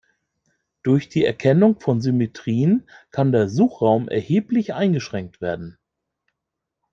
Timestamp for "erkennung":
1.25-1.79